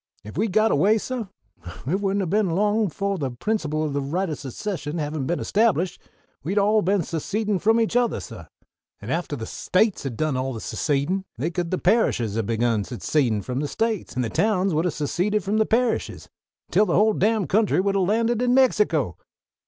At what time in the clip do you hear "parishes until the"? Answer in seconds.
15.67-16.95